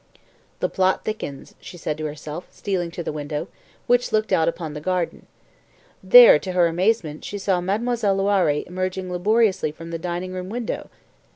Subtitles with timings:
[0.61, 3.49] "The plot thickens," she said to herself, stealing to the window,
[3.85, 5.27] which looked out upon the garden.
[6.01, 10.89] There, to her amazement, she saw Mademoiselle Loiré emerging laboriously from the dining room window.